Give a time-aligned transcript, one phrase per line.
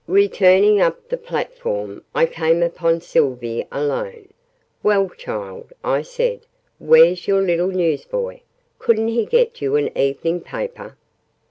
[0.07, 4.29] Returning up the platform, I came upon Sylvie alone.
[4.81, 6.47] "Well, child," I said,
[6.79, 8.41] "where's your little news boy?
[8.79, 10.97] Couldn't he get you an evening paper?"